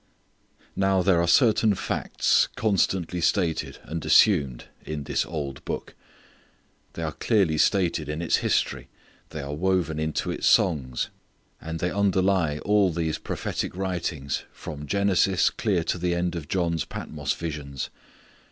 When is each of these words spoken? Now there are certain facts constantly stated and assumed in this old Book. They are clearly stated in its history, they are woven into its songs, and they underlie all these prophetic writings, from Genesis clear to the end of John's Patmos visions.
Now 0.75 1.03
there 1.03 1.21
are 1.21 1.27
certain 1.27 1.75
facts 1.75 2.47
constantly 2.55 3.21
stated 3.21 3.77
and 3.83 4.03
assumed 4.03 4.65
in 4.83 5.03
this 5.03 5.27
old 5.27 5.63
Book. 5.63 5.93
They 6.93 7.03
are 7.03 7.11
clearly 7.11 7.59
stated 7.59 8.09
in 8.09 8.19
its 8.19 8.37
history, 8.37 8.87
they 9.29 9.41
are 9.41 9.53
woven 9.53 9.99
into 9.99 10.31
its 10.31 10.47
songs, 10.47 11.09
and 11.61 11.79
they 11.79 11.91
underlie 11.91 12.57
all 12.65 12.91
these 12.91 13.19
prophetic 13.19 13.75
writings, 13.75 14.41
from 14.51 14.87
Genesis 14.87 15.51
clear 15.51 15.83
to 15.83 15.99
the 15.99 16.15
end 16.15 16.33
of 16.35 16.47
John's 16.47 16.83
Patmos 16.83 17.33
visions. 17.33 17.91